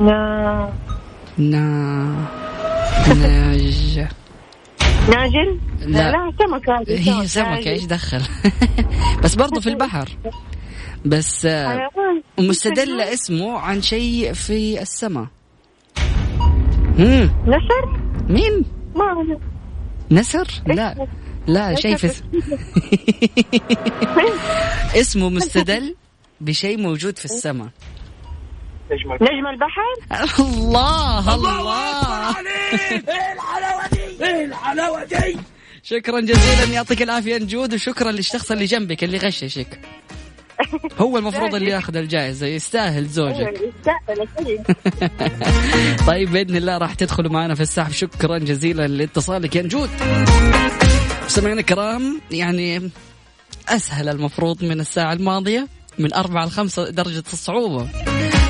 نا... 0.00 0.72
نا. 1.38 2.26
ناج. 3.20 4.06
ناجل؟ 5.08 5.60
لا. 5.80 6.12
لا 6.12 6.32
سمكة 6.38 6.84
هي 6.88 7.26
سمكة 7.26 7.70
إيش 7.70 7.84
دخل؟ 7.84 8.22
بس 9.22 9.34
برضو 9.34 9.60
في 9.60 9.68
البحر. 9.68 10.08
بس 11.04 11.46
آه، 11.46 11.90
مستدلة 12.38 13.12
اسمه 13.12 13.58
عن 13.58 13.82
شيء 13.82 14.32
في 14.32 14.82
السماء. 14.82 15.26
نسر؟ 16.98 18.00
مين؟ 18.28 18.64
ما. 18.94 19.38
نسر؟ 20.10 20.46
لا. 20.66 21.06
لا 21.46 21.74
شيء 21.74 21.96
في 21.96 22.10
اسمه 25.00 25.28
مستدل 25.28 25.94
بشيء 26.40 26.78
موجود 26.78 27.18
في 27.18 27.24
السماء. 27.24 27.68
نجم 29.22 29.46
البحر. 29.46 29.82
الله 30.40 31.34
الله 31.34 32.36
شكرا 35.82 36.20
جزيلا 36.20 36.74
يعطيك 36.74 37.02
العافية 37.02 37.36
نجود 37.36 37.74
وشكرا 37.74 38.12
للشخص 38.12 38.50
اللي 38.50 38.64
جنبك 38.64 39.04
اللي 39.04 39.18
غششك. 39.18 39.80
هو 41.00 41.18
المفروض 41.18 41.54
اللي 41.54 41.70
ياخذ 41.70 41.96
الجائزة 41.96 42.46
يستاهل 42.46 43.06
زوجك. 43.06 43.54
أكيد. 44.08 44.62
طيب 46.08 46.32
بإذن 46.32 46.56
الله 46.56 46.78
راح 46.78 46.94
تدخلوا 46.94 47.32
معنا 47.32 47.54
في 47.54 47.60
السحب. 47.60 47.92
شكرا 47.92 48.38
جزيلا 48.38 48.86
لاتصالك 48.86 49.56
يا 49.56 49.62
نجود 49.62 49.90
مستمعينا 51.26 51.60
الكرام 51.60 52.20
يعني 52.30 52.90
أسهل 53.68 54.08
المفروض 54.08 54.64
من 54.64 54.80
الساعة 54.80 55.12
الماضية 55.12 55.68
من 55.98 56.14
أربعة 56.14 56.46
لخمسة 56.46 56.90
درجة 56.90 57.24
الصعوبة. 57.32 57.88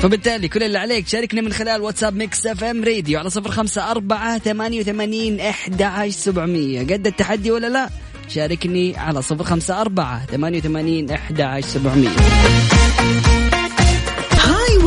فبالتالي 0.07 0.47
كل 0.47 0.63
اللي 0.63 0.77
عليك 0.77 1.07
شاركنا 1.07 1.41
من 1.41 1.53
خلال 1.53 1.81
واتساب 1.81 2.15
Mix 2.15 2.45
FM 2.45 2.83
Radio 2.83 3.19
على 3.19 3.29
صفر 3.29 3.51
خمسة 3.51 3.91
أربعة 3.91 4.39
ثمانية 4.39 4.79
وثمانين 4.79 5.39
إحدى 5.39 5.83
عشر 5.83 6.11
سبعمية. 6.11 6.79
قد 6.79 7.07
التحدي 7.07 7.51
ولا 7.51 7.67
لا؟ 7.67 7.89
شاركني 8.27 8.97
على 8.97 9.21
صفر 9.21 9.43
خمسة 9.43 9.81
أربعة 9.81 10.25
ثمانية 10.25 10.59
وثمانين 10.59 11.11
إحدى 11.11 11.43
عشر 11.43 11.67
سبعمية. 11.67 12.09
Highway 14.31 14.77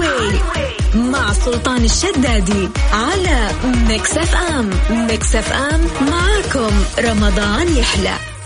مع 0.94 1.32
سلطان 1.32 1.84
الشدادي 1.84 2.68
على 2.92 3.50
Mix 3.88 4.18
FM. 4.18 4.70
Mix 4.90 5.34
FM 5.36 5.80
معاكم. 6.10 6.84
رمضان 6.98 7.76
يحلى. 7.76 8.39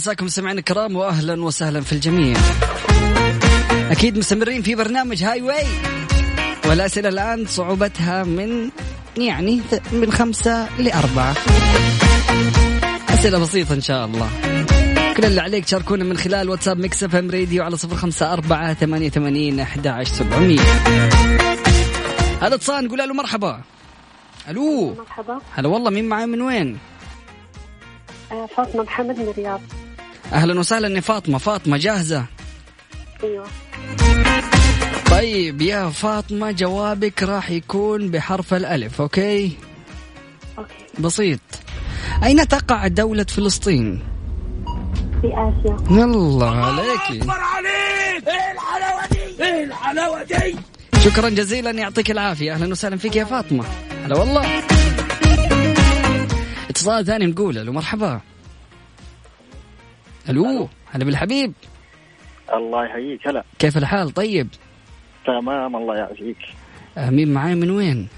مساكم 0.00 0.28
سمعنا 0.28 0.58
الكرام 0.58 0.96
واهلا 0.96 1.44
وسهلا 1.44 1.80
في 1.80 1.92
الجميع. 1.92 2.36
أكيد 3.90 4.18
مستمرين 4.18 4.62
في 4.62 4.74
برنامج 4.74 5.22
Highway 5.22 5.66
والأسئلة 6.66 7.08
الآن 7.08 7.46
صعوبتها 7.46 8.24
من 8.24 8.70
يعني 9.16 9.60
من 9.92 10.12
خمسة 10.12 10.68
لاربعه. 10.78 11.34
أسئلة 13.08 13.38
بسيطة 13.38 13.74
إن 13.74 13.80
شاء 13.80 14.04
الله. 14.06 14.28
كل 15.16 15.24
اللي 15.24 15.40
عليك 15.40 15.64
تشاركونا 15.64 16.04
من 16.04 16.16
خلال 16.16 16.50
واتساب 16.50 16.78
Mix 16.78 17.04
FM 17.04 17.30
Radio 17.30 17.62
على 17.62 17.76
صفر 17.76 17.96
خمسة 17.96 18.32
أربعة 18.32 18.74
ثمانية 18.74 19.08
ثمانين 19.08 19.60
أحد 19.60 19.86
عشر 19.86 20.14
سبعمية 20.14 20.60
هذا 22.42 22.54
اتصال 22.54 22.84
نقول 22.84 22.98
له 22.98 23.14
مرحبا 23.14 23.60
ألو 24.48 24.94
مرحبا 24.94 25.38
هلا 25.54 25.68
والله 25.68 25.90
مين 25.90 26.08
معاي 26.08 26.26
من 26.26 26.42
وين؟ 26.42 26.78
آه، 28.32 28.46
فاطمة 28.46 28.82
محمد 28.82 29.18
من 29.18 29.28
الرياض 29.28 29.60
أهلا 30.32 30.60
وسهلا 30.60 30.88
يا 30.88 31.00
فاطمة. 31.00 31.38
فاطمة 31.38 31.76
جاهزة؟ 31.76 32.24
أيوه. 33.24 33.46
طيب 35.10 35.62
يا 35.62 35.90
فاطمة 35.90 36.50
جوابك 36.50 37.22
راح 37.22 37.50
يكون 37.50 38.10
بحرف 38.10 38.54
الألف 38.54 39.00
okay؟ 39.00 39.52
okay. 40.58 40.74
بسيط. 40.98 41.40
أين 42.24 42.48
تقع 42.48 42.86
دولة 42.86 43.24
فلسطين؟ 43.24 44.02
في 45.22 45.26
آسيا. 45.26 46.04
الله 46.04 46.56
عليك! 46.56 47.24
شكرا 51.04 51.28
جزيلا 51.28 51.70
يعطيك 51.70 52.10
العافية. 52.10 52.52
أهلا 52.52 52.70
وسهلا 52.70 52.96
فيك 52.96 53.16
يا 53.16 53.24
فاطمة. 53.24 53.64
هلا 54.04 54.18
والله. 54.18 54.62
اتصال 56.70 57.06
ثاني 57.06 57.26
نقول 57.26 57.54
له 57.66 57.72
مرحبا. 57.72 58.20
ألو 60.30 60.68
هلا 60.92 61.04
بالحبيب. 61.04 61.52
الله 62.54 62.84
يحييك. 62.84 63.28
هلا. 63.28 63.44
كيف 63.58 63.76
الحال؟ 63.76 64.10
طيب. 64.10 64.48
تمام 65.26 65.76
الله 65.76 65.96
يعافيك. 65.96 66.38
مين 66.96 67.32
معاي 67.32 67.54
من 67.54 67.70
وين؟ 67.70 68.08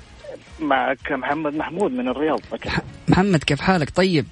معك 0.60 1.12
محمد 1.12 1.54
محمود 1.54 1.92
من 1.92 2.08
الرياض. 2.08 2.40
أكيد. 2.52 2.72
محمد 3.08 3.44
كيف 3.44 3.60
حالك؟ 3.60 3.90
طيب. 3.90 4.26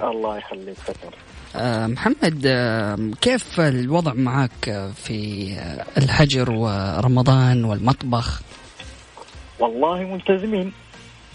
الله 0.00 0.38
يخليك 0.38 0.76
فتر 0.76 1.14
آه، 1.56 1.86
محمد 1.86 2.42
آه، 2.46 3.10
كيف 3.20 3.60
الوضع 3.60 4.12
معك 4.14 4.90
في 4.94 5.48
الحجر 5.98 6.50
ورمضان 6.50 7.64
والمطبخ؟ 7.64 8.42
والله 9.58 10.02
ملتزمين. 10.02 10.72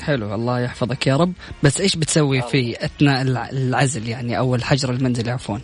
حلو 0.03 0.35
الله 0.35 0.59
يحفظك 0.59 1.07
يا 1.07 1.15
رب. 1.15 1.33
بس 1.63 1.81
إيش 1.81 1.95
بتسوي 1.95 2.41
في 2.41 2.85
أثناء 2.85 3.21
الع- 3.21 3.49
العزل 3.49 4.07
يعني 4.07 4.37
أو 4.37 4.55
الحجر 4.55 4.89
المنزلي 4.91 5.31
عفوا؟ 5.31 5.57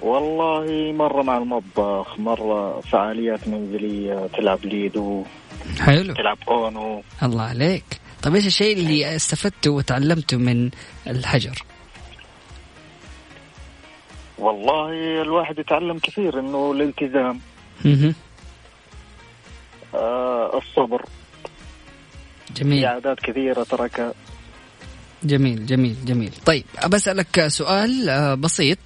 والله 0.00 0.92
مرة 0.92 1.22
مع 1.22 1.38
المطبخ 1.38 2.18
مرة 2.18 2.80
فعاليات 2.80 3.48
منزلية 3.48 4.26
تلعب 4.26 4.64
ليدو 4.64 5.24
حلو. 5.80 6.14
تلعب 6.14 6.38
أونو. 6.48 7.02
الله 7.22 7.42
عليك. 7.42 7.84
طيب 8.22 8.34
إيش 8.34 8.46
الشيء 8.46 8.76
اللي 8.76 9.16
استفدته 9.16 9.70
وتعلمته 9.70 10.36
من 10.36 10.70
الحجر؟ 11.06 11.62
والله 14.38 15.22
الواحد 15.22 15.58
يتعلم 15.58 15.98
كثير 15.98 16.40
إنه 16.40 16.72
الالتزام. 16.72 17.40
آه 19.94 20.58
الصبر. 20.58 21.04
في 22.54 22.64
جميل 22.64 22.86
عادات 22.86 23.20
كثيرة 23.20 23.62
تركها. 23.62 24.14
جميل 25.24 25.66
جميل 25.66 25.96
جميل. 26.04 26.32
طيب 26.46 26.64
بسألك 26.88 27.46
سؤال 27.48 28.08
آه، 28.08 28.34
بسيط 28.34 28.78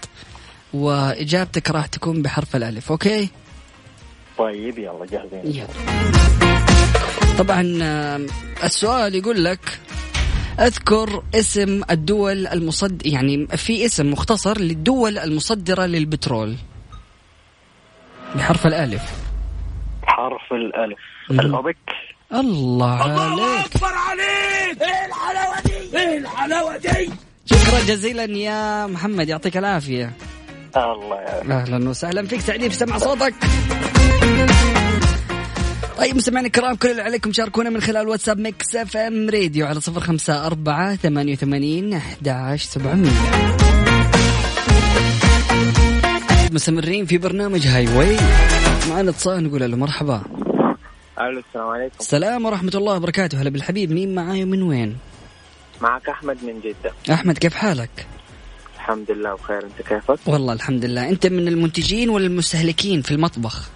وإجابتك 0.74 1.70
راح 1.70 1.86
تكون 1.86 2.22
بحرف 2.22 2.56
الألف 2.56 2.90
أوكي؟ 2.90 3.28
طيب 4.38 4.78
يلا 4.78 5.06
جاهزين. 5.06 5.42
يلا. 5.44 5.66
طبعا 7.38 7.78
آه، 7.82 8.20
السؤال 8.64 9.14
يقول 9.14 9.44
لك 9.44 9.80
أذكر 10.60 11.22
اسم 11.34 11.82
الدول 11.90 12.46
المصد 12.46 13.06
يعني 13.06 13.46
في 13.46 13.84
اسم 13.84 14.10
مختصر 14.10 14.58
للدول 14.58 15.18
المصدرة 15.18 15.86
للبترول. 15.86 16.56
بحرف 18.34 18.66
الألف. 18.66 19.02
حرف 20.02 20.52
الألف. 20.52 20.98
الأوبك. 21.30 21.76
الله 22.32 23.02
عليك. 23.02 23.72
شكرا 27.46 27.80
جزيلا 27.86 28.24
يا 28.24 28.86
محمد 28.86 29.28
يعطيك 29.28 29.56
العافية. 29.56 30.12
الله 30.76 31.16
يعافيك. 31.16 31.50
أهلا 31.50 31.88
وسهلا 31.88 32.26
فيك 32.26 32.40
سعيدين 32.40 32.70
في 32.70 32.76
سمع 32.76 32.98
صوتك. 32.98 33.34
طيب 35.98 36.16
مستمعينا 36.16 36.46
الكرام 36.46 36.76
كل 36.76 36.90
اللي 36.90 37.02
عليكم 37.02 37.32
شاركونا 37.32 37.70
من 37.70 37.80
خلال 37.80 38.08
واتساب 38.08 38.38
Mix 38.38 38.76
FM 38.76 39.30
Radio 39.30 39.66
على 39.66 39.80
صفر 39.80 40.00
خمسة 40.00 40.46
أربعة 40.46 40.96
ثمانية 40.96 41.32
وثمانين 41.32 41.94
أحد 41.94 42.28
عشر 42.28 42.68
سبعمية. 42.68 43.10
مستمرين 46.52 47.06
في 47.06 47.18
برنامج 47.18 47.66
Highway. 47.66 48.16
معنا 48.90 49.10
اتصال 49.10 49.44
نقول 49.44 49.70
له 49.70 49.76
مرحبا. 49.76 50.22
ألو 51.20 51.42
السلام 51.48 51.68
عليكم. 51.68 51.96
السلام 52.00 52.44
ورحمة 52.44 52.72
الله 52.74 52.96
وبركاته. 52.96 53.42
هلا 53.42 53.50
بالحبيب 53.50 53.92
مين 53.92 54.14
معاي 54.14 54.44
ومن 54.44 54.62
وين؟ 54.62 54.96
معك 55.80 56.08
أحمد 56.08 56.44
من 56.44 56.60
جدة. 56.60 57.14
أحمد 57.14 57.38
كيف 57.38 57.54
حالك؟ 57.54 58.06
الحمد 58.74 59.10
لله 59.10 59.34
بخير. 59.34 59.64
أنت 59.64 59.88
كيفك؟ 59.88 60.18
والله 60.26 60.52
الحمد 60.52 60.84
لله. 60.84 61.08
أنت 61.08 61.26
من 61.26 61.48
المنتجين 61.48 62.08
ولا 62.10 62.26
المستهلكين 62.26 63.02
في 63.02 63.10
المطبخ؟ 63.10 63.70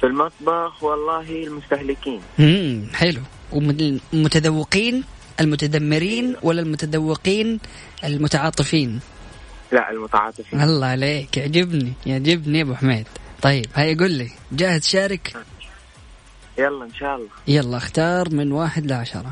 في 0.00 0.06
المطبخ؟ 0.06 0.82
والله 0.82 1.44
المستهلكين. 1.46 2.20
امم 2.40 2.86
حلو. 2.94 3.20
والمتذوقين 3.52 5.04
المتذمرين 5.40 6.36
ولا 6.42 6.62
المتذوقين 6.62 7.60
المتعاطفين؟ 8.04 9.00
لا 9.72 9.90
المتعاطفين. 9.90 10.60
الله 10.60 10.86
عليك 10.86 11.36
يعجبني 11.36 11.92
يعجبني 12.06 12.58
يا 12.58 12.62
أبو 12.62 12.74
حميد. 12.74 13.06
طيب 13.42 13.66
هيا 13.74 13.94
قل 13.94 14.10
لي 14.10 14.30
جاهز 14.52 14.80
تشارك 14.80 15.36
يلا 16.60 16.84
إن 16.84 16.94
شاء 16.94 17.16
الله. 17.16 17.28
يلا 17.48 17.76
اختار 17.76 18.30
من 18.30 18.52
واحد 18.52 18.86
لعشرة. 18.86 19.30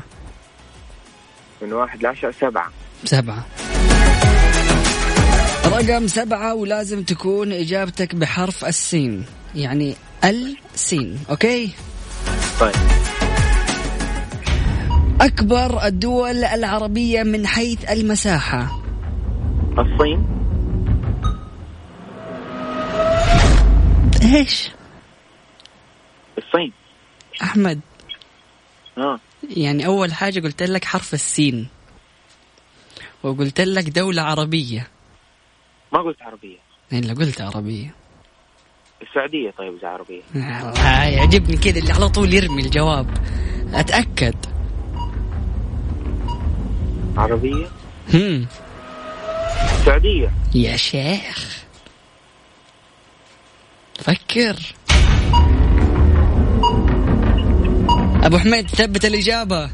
من 1.61 1.73
واحد 1.73 2.03
لعشرة 2.03 2.31
سبعة. 2.31 2.71
سبعة. 3.05 3.45
رقم 5.65 6.07
سبعة 6.07 6.53
ولازم 6.53 7.03
تكون 7.03 7.51
إجابتك 7.51 8.15
بحرف 8.15 8.65
السين. 8.65 9.25
يعني 9.55 9.95
السين 10.23 11.19
أوكي؟ 11.29 11.69
طيب. 12.59 12.75
أكبر 15.21 15.85
الدول 15.85 16.43
العربية 16.43 17.23
من 17.23 17.47
حيث 17.47 17.91
المساحة. 17.91 18.81
الصين. 19.77 20.25
إيش؟ 24.23 24.71
الصين. 26.37 26.78
أحمد. 27.41 27.79
آه. 28.97 29.19
يعني 29.57 29.85
أول 29.85 30.13
حاجة 30.13 30.39
قلت 30.39 30.63
لك 30.63 30.85
حرف 30.85 31.13
السين. 31.13 31.67
وقلت 33.23 33.61
لك 33.61 33.89
دولة 33.89 34.21
عربية. 34.21 34.87
ما 35.93 36.01
قلت 36.01 36.21
عربية. 36.21 36.57
إلا 36.93 37.13
قلت 37.13 37.41
عربية. 37.41 37.95
السعودية 39.01 39.51
طيب 39.57 39.77
إذا 39.77 39.87
عربية. 39.87 40.21
الله 40.35 41.03
يعجبني 41.03 41.57
كذا 41.57 41.79
اللي 41.79 41.93
على 41.93 42.09
طول 42.09 42.33
يرمي 42.33 42.61
الجواب. 42.61 43.17
أتأكد. 43.73 44.35
عربية؟ 47.17 47.67
هم. 48.13 48.47
السعودية 49.63 50.31
يا 50.55 50.77
شيخ. 50.77 51.63
فكر. 53.99 54.55
أبو 58.23 58.37
حميد 58.37 58.67
ثبت 58.67 59.05
الإجابة. 59.05 59.69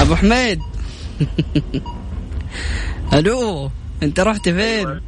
أبو 0.00 0.14
حميد. 0.14 0.60
ألو 3.12 3.70
أنت 4.02 4.20
رحت 4.20 4.48
فين؟ 4.48 5.00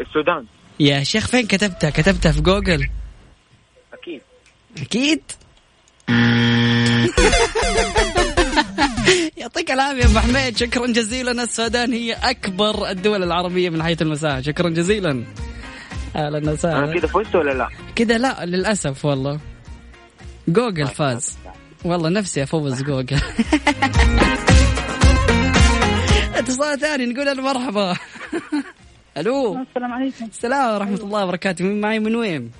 السودان. 0.00 0.44
يا 0.80 1.02
شيخ 1.02 1.26
فين 1.26 1.46
كتبتها؟ 1.46 1.90
كتبتها 1.90 2.32
في 2.32 2.40
جوجل. 2.40 2.88
أكيد. 3.92 4.20
أكيد. 4.78 5.22
يعطيك 9.36 9.70
العافية 9.70 10.04
أبو 10.04 10.18
حميد. 10.18 10.56
شكرا 10.56 10.86
جزيلا. 10.86 11.42
السودان 11.42 11.92
هي 11.92 12.12
أكبر 12.12 12.90
الدول 12.90 13.22
العربية 13.22 13.70
من 13.70 13.82
حيث 13.82 14.02
المساحة. 14.02 14.40
شكرا 14.40 14.70
جزيلا. 14.70 15.24
أهلا 16.16 16.50
وسهلا 16.52 16.94
كذا 17.00 17.06
فزت 17.06 17.36
ولا 17.36 17.50
لا؟ 17.52 17.68
كذا 17.96 18.18
لا 18.18 18.44
للأسف 18.46 19.04
والله. 19.04 19.40
جوجل 20.48 20.86
فاز. 20.86 21.38
والله 21.84 22.08
نفسي 22.08 22.42
أفوز 22.42 22.82
جوجل. 22.82 23.20
اتصال 26.34 26.78
ثاني 26.80 27.06
نقول 27.06 27.26
له 27.26 27.42
مرحبا. 27.42 27.96
ألو. 29.18 29.62
السلام 29.62 29.92
عليكم. 29.92 30.24
السلام 30.24 30.74
ورحمة 30.74 30.96
الله 31.00 31.24
وبركاته. 31.24 31.64
مين 31.64 31.80
معي 31.80 31.98
من 31.98 32.16
وين؟ 32.16 32.50